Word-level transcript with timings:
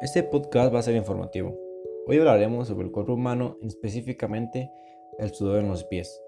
Este 0.00 0.22
podcast 0.22 0.72
va 0.72 0.78
a 0.78 0.82
ser 0.82 0.94
informativo. 0.94 1.58
Hoy 2.06 2.18
hablaremos 2.18 2.68
sobre 2.68 2.86
el 2.86 2.92
cuerpo 2.92 3.14
humano, 3.14 3.56
específicamente 3.62 4.70
el 5.18 5.34
sudor 5.34 5.58
en 5.58 5.68
los 5.68 5.82
pies. 5.82 6.22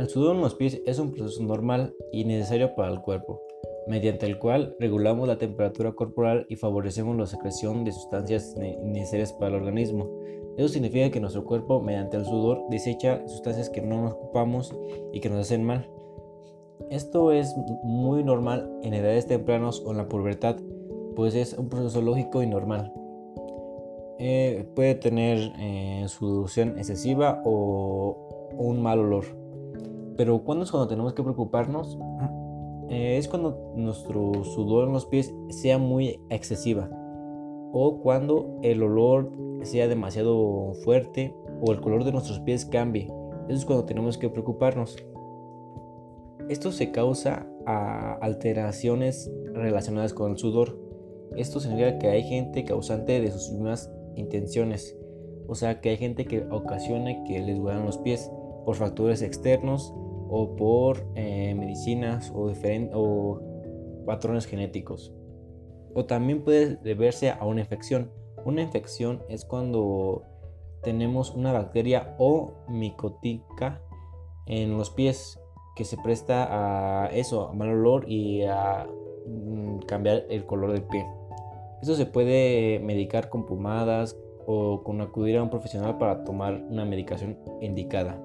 El 0.00 0.08
sudor 0.08 0.34
en 0.34 0.42
los 0.42 0.56
pies 0.56 0.82
es 0.84 0.98
un 0.98 1.12
proceso 1.12 1.44
normal 1.44 1.94
y 2.10 2.24
necesario 2.24 2.74
para 2.74 2.92
el 2.92 3.00
cuerpo, 3.00 3.40
mediante 3.86 4.26
el 4.26 4.40
cual 4.40 4.74
regulamos 4.80 5.28
la 5.28 5.38
temperatura 5.38 5.92
corporal 5.92 6.44
y 6.48 6.56
favorecemos 6.56 7.16
la 7.16 7.26
secreción 7.26 7.84
de 7.84 7.92
sustancias 7.92 8.56
necesarias 8.56 9.32
para 9.32 9.48
el 9.48 9.62
organismo. 9.62 10.10
Eso 10.56 10.68
significa 10.68 11.10
que 11.10 11.20
nuestro 11.20 11.44
cuerpo, 11.44 11.80
mediante 11.80 12.16
el 12.16 12.24
sudor, 12.24 12.62
desecha 12.70 13.26
sustancias 13.28 13.68
que 13.68 13.82
no 13.82 14.02
nos 14.02 14.12
ocupamos 14.12 14.74
y 15.12 15.20
que 15.20 15.28
nos 15.28 15.40
hacen 15.40 15.64
mal. 15.64 15.90
Esto 16.90 17.32
es 17.32 17.54
muy 17.82 18.24
normal 18.24 18.70
en 18.82 18.94
edades 18.94 19.26
tempranas 19.26 19.82
o 19.84 19.90
en 19.90 19.98
la 19.98 20.08
pubertad, 20.08 20.56
pues 21.14 21.34
es 21.34 21.54
un 21.58 21.68
proceso 21.68 22.00
lógico 22.00 22.42
y 22.42 22.46
normal. 22.46 22.92
Eh, 24.18 24.66
puede 24.74 24.94
tener 24.94 25.52
eh, 25.58 26.04
sudoración 26.08 26.78
excesiva 26.78 27.42
o 27.44 28.50
un 28.56 28.80
mal 28.80 29.00
olor. 29.00 29.24
Pero 30.16 30.42
¿cuándo 30.42 30.64
es 30.64 30.70
cuando 30.70 30.88
tenemos 30.88 31.12
que 31.12 31.22
preocuparnos? 31.22 31.98
Eh, 32.88 33.18
es 33.18 33.26
cuando 33.26 33.72
nuestro 33.74 34.44
sudor 34.44 34.86
en 34.86 34.92
los 34.92 35.06
pies 35.06 35.34
sea 35.48 35.76
muy 35.76 36.20
excesiva 36.30 36.88
o 37.72 37.98
cuando 38.00 38.60
el 38.62 38.80
olor 38.80 39.32
sea 39.66 39.88
demasiado 39.88 40.72
fuerte 40.84 41.34
o 41.60 41.72
el 41.72 41.80
color 41.80 42.04
de 42.04 42.12
nuestros 42.12 42.40
pies 42.40 42.64
cambie. 42.64 43.12
Eso 43.48 43.58
es 43.58 43.64
cuando 43.64 43.84
tenemos 43.84 44.18
que 44.18 44.28
preocuparnos. 44.28 44.96
Esto 46.48 46.72
se 46.72 46.92
causa 46.92 47.46
a 47.66 48.14
alteraciones 48.22 49.30
relacionadas 49.52 50.14
con 50.14 50.32
el 50.32 50.38
sudor. 50.38 50.78
Esto 51.36 51.60
significa 51.60 51.98
que 51.98 52.08
hay 52.08 52.22
gente 52.22 52.64
causante 52.64 53.20
de 53.20 53.30
sus 53.30 53.50
mismas 53.52 53.90
intenciones. 54.14 54.96
O 55.48 55.54
sea 55.54 55.80
que 55.80 55.90
hay 55.90 55.96
gente 55.96 56.24
que 56.24 56.44
ocasiona 56.50 57.24
que 57.24 57.40
les 57.40 57.58
duelan 57.58 57.84
los 57.84 57.98
pies 57.98 58.30
por 58.64 58.76
factores 58.76 59.22
externos 59.22 59.92
o 60.28 60.56
por 60.56 61.06
eh, 61.14 61.54
medicinas 61.54 62.32
o, 62.34 62.52
o 62.92 63.40
patrones 64.06 64.46
genéticos. 64.46 65.12
O 65.94 66.04
también 66.04 66.42
puede 66.42 66.76
deberse 66.76 67.30
a 67.30 67.44
una 67.44 67.60
infección. 67.60 68.10
Una 68.46 68.62
infección 68.62 69.24
es 69.28 69.44
cuando 69.44 70.22
tenemos 70.84 71.34
una 71.34 71.52
bacteria 71.52 72.14
o 72.16 72.52
micótica 72.68 73.82
en 74.46 74.78
los 74.78 74.90
pies 74.90 75.40
que 75.74 75.84
se 75.84 75.96
presta 75.96 76.46
a 77.02 77.08
eso, 77.08 77.48
a 77.48 77.52
mal 77.54 77.70
olor 77.70 78.08
y 78.08 78.44
a 78.44 78.86
mm, 79.26 79.78
cambiar 79.80 80.26
el 80.30 80.46
color 80.46 80.70
del 80.70 80.84
pie. 80.84 81.04
Esto 81.82 81.96
se 81.96 82.06
puede 82.06 82.78
medicar 82.78 83.30
con 83.30 83.46
pomadas 83.46 84.16
o 84.46 84.84
con 84.84 85.00
acudir 85.00 85.38
a 85.38 85.42
un 85.42 85.50
profesional 85.50 85.98
para 85.98 86.22
tomar 86.22 86.54
una 86.70 86.84
medicación 86.84 87.40
indicada. 87.60 88.16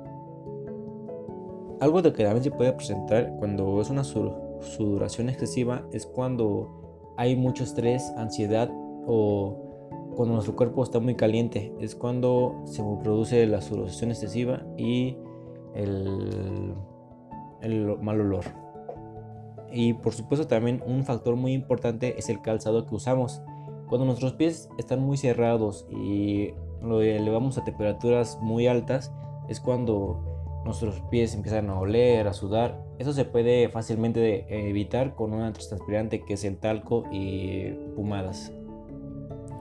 Algo 1.80 2.04
de 2.04 2.14
que 2.14 2.24
también 2.24 2.44
se 2.44 2.52
puede 2.52 2.74
presentar 2.74 3.36
cuando 3.40 3.82
es 3.82 3.90
una 3.90 4.04
sudoración 4.04 5.30
excesiva 5.30 5.82
es 5.92 6.06
cuando 6.06 7.16
hay 7.18 7.36
mucho 7.36 7.64
estrés, 7.64 8.14
ansiedad 8.18 8.70
o 9.08 9.71
cuando 10.16 10.36
nuestro 10.36 10.56
cuerpo 10.56 10.84
está 10.84 11.00
muy 11.00 11.16
caliente. 11.16 11.74
Es 11.80 11.96
cuando 11.96 12.62
se 12.66 12.84
produce 13.04 13.46
la 13.48 13.62
sudoración 13.62 14.12
excesiva 14.12 14.64
y 14.78 15.18
el, 15.76 16.76
el 17.62 17.98
mal 18.00 18.22
olor. 18.22 18.46
Y 19.72 19.94
por 19.94 20.14
supuesto 20.14 20.48
también 20.48 20.84
un 20.86 21.06
factor 21.06 21.36
muy 21.36 21.54
importante 21.54 22.16
es 22.18 22.30
el 22.30 22.42
calzado 22.42 22.86
que 22.86 22.96
usamos. 22.96 23.42
Cuando 23.88 24.06
nuestros 24.06 24.34
pies 24.34 24.70
están 24.78 25.02
muy 25.02 25.18
cerrados 25.18 25.86
y 25.90 26.52
lo 26.82 27.02
elevamos 27.02 27.58
a 27.58 27.64
temperaturas 27.64 28.38
muy 28.42 28.68
altas, 28.68 29.14
es 29.48 29.60
cuando 29.60 30.62
nuestros 30.66 31.02
pies 31.10 31.34
empiezan 31.36 31.70
a 31.70 31.80
oler, 31.80 32.28
a 32.28 32.34
sudar. 32.34 32.84
Eso 33.00 33.14
se 33.14 33.26
puede 33.26 33.70
fácilmente 33.70 34.46
evitar 34.70 35.16
con 35.16 35.34
un 35.34 35.42
antitranspirante 35.42 36.24
que 36.24 36.34
es 36.34 36.44
el 36.44 36.58
talco 36.58 37.04
y 37.12 37.72
pomadas. 37.96 38.52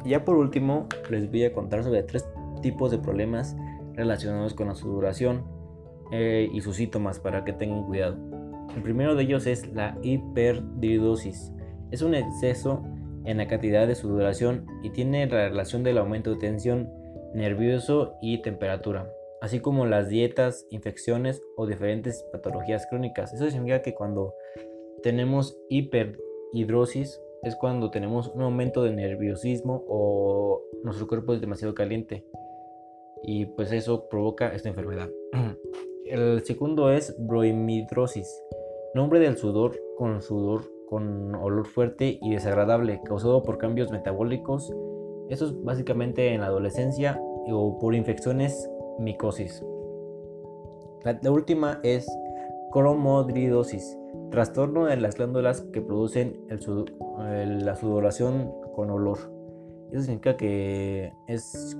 Ya 0.05 0.25
por 0.25 0.37
último, 0.37 0.87
les 1.11 1.31
voy 1.31 1.45
a 1.45 1.53
contar 1.53 1.85
sobre 1.85 2.03
tres 2.03 2.27
tipos 2.63 2.91
de 2.91 2.99
problemas 2.99 3.57
relacionados 3.95 4.55
con 4.55 4.69
la 4.69 4.75
sudoración 4.75 5.45
eh, 6.13 6.49
y 6.53 6.61
sus 6.61 6.77
síntomas 6.77 7.21
para 7.21 7.45
que 7.45 7.53
tengan 7.53 7.85
cuidado. 7.85 8.17
El 8.75 8.83
primero 8.83 9.15
de 9.15 9.25
ellos 9.25 9.47
es 9.47 9.67
la 9.73 9.99
hiperdiridosis. 10.03 11.53
Es 11.91 12.03
un 12.03 12.15
exceso 12.15 12.83
en 13.25 13.39
la 13.39 13.49
cantidad 13.49 13.87
de 13.87 13.95
sudoración 13.95 14.67
y 14.83 14.91
tiene 14.91 15.27
la 15.27 15.49
relación 15.49 15.83
del 15.83 15.99
aumento 15.99 16.31
de 16.31 16.37
tensión 16.37 16.89
nervioso 17.35 18.15
y 18.23 18.43
temperatura, 18.43 19.13
así 19.41 19.61
como 19.61 19.87
las 19.87 20.09
dietas, 20.09 20.67
infecciones 20.71 21.43
o 21.57 21.67
diferentes 21.67 22.25
patologías 22.33 22.87
crónicas. 22.89 23.33
Eso 23.33 23.51
significa 23.51 23.83
que 23.83 23.95
cuando 23.95 24.35
tenemos 25.03 25.59
hiperhidrosis 25.69 27.21
es 27.43 27.57
cuando 27.57 27.91
tenemos 27.91 28.29
un 28.29 28.43
aumento 28.43 28.83
de 28.83 28.93
nerviosismo 28.93 29.85
o 29.89 30.63
nuestro 30.85 31.07
cuerpo 31.07 31.35
es 31.35 31.41
demasiado 31.41 31.75
caliente 31.75 32.25
y 33.23 33.47
pues 33.47 33.73
eso 33.73 34.09
provoca 34.09 34.55
esta 34.55 34.69
enfermedad. 34.69 35.09
El 36.07 36.43
segundo 36.45 36.91
es 36.91 37.15
broimidrosis 37.19 38.43
Nombre 38.93 39.21
del 39.21 39.37
sudor 39.37 39.81
con 39.97 40.21
sudor 40.21 40.63
con 40.89 41.37
olor 41.37 41.67
fuerte 41.69 42.19
y 42.21 42.33
desagradable 42.33 43.01
causado 43.05 43.45
por 43.45 43.59
cambios 43.59 43.93
metabólicos. 43.93 44.75
Esto 45.29 45.47
es 45.47 45.63
básicamente 45.63 46.35
en 46.35 46.41
la 46.41 46.49
adolescencia 46.49 47.17
o 47.49 47.79
por 47.79 47.95
infecciones 47.95 48.69
micosis. 48.99 49.65
La, 51.05 51.31
última 51.31 51.79
es 51.85 52.11
cromodridosis, 52.73 53.97
trastorno 54.31 54.87
de 54.87 54.97
las 54.97 55.17
glándulas 55.17 55.63
que 55.73 55.81
producen 55.83 56.41
la 57.19 57.77
sudoración 57.77 58.53
con 58.75 58.91
olor. 58.91 59.19
Eso 59.91 60.03
significa 60.03 60.37
que 60.37 61.13
es 61.27 61.77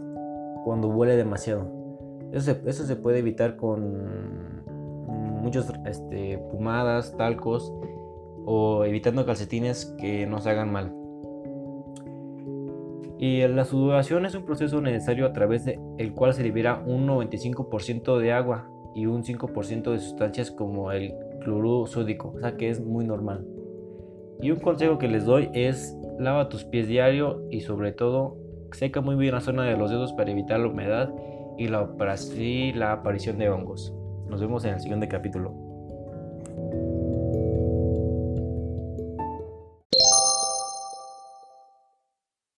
cuando 0.65 0.89
huele 0.89 1.17
demasiado. 1.17 1.71
eso 2.33 2.85
se 2.85 2.97
puede 2.97 3.19
evitar 3.21 3.57
con 3.57 4.65
muchos 5.41 5.73
este, 5.87 6.39
pumadas, 6.51 7.17
talcos 7.17 7.73
o 8.45 8.85
evitando 8.85 9.25
calcetines 9.25 9.87
que 9.99 10.27
nos 10.27 10.47
hagan 10.47 10.73
mal. 10.73 10.95
Y 13.19 13.47
la 13.49 13.65
sudoración 13.65 14.25
es 14.25 14.35
un 14.35 14.45
proceso 14.45 14.81
necesario 14.81 15.27
a 15.27 15.33
través 15.33 15.67
del 15.67 16.15
cual 16.15 16.33
se 16.33 16.43
libera 16.43 16.83
un 16.87 17.07
95% 17.07 18.19
de 18.19 18.33
agua 18.33 18.71
y 18.95 19.07
un 19.07 19.23
5% 19.23 19.93
de 19.93 19.99
sustancias 19.99 20.51
como 20.51 20.91
el 20.91 21.15
cloruro 21.41 21.87
sódico, 21.87 22.33
o 22.37 22.41
sea 22.41 22.57
que 22.57 22.71
es 22.71 22.81
muy 22.81 23.05
normal. 23.05 23.47
Y 24.43 24.51
un 24.51 24.61
consejo 24.61 24.99
que 24.99 25.09
les 25.09 25.25
doy 25.25 25.51
es 25.53 25.97
lava 26.19 26.49
tus 26.49 26.65
pies 26.65 26.89
diario 26.89 27.43
y 27.51 27.61
sobre 27.61 27.93
todo 27.93 28.37
seca 28.73 29.01
muy 29.01 29.17
bien 29.17 29.35
la 29.35 29.41
zona 29.41 29.65
de 29.65 29.77
los 29.77 29.91
dedos 29.91 30.13
para 30.13 30.31
evitar 30.31 30.61
la 30.61 30.69
humedad 30.69 31.13
y 31.59 31.69
la, 31.69 31.89
y 32.37 32.73
la 32.73 32.93
aparición 32.93 33.39
de 33.39 33.51
hongos. 33.51 33.95
Nos 34.29 34.41
vemos 34.41 34.65
en 34.65 34.75
el 34.75 34.81
siguiente 34.81 35.09
capítulo. 35.09 35.53